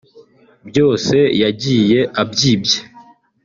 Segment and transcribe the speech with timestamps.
[0.67, 2.77] byose yagiye abyibye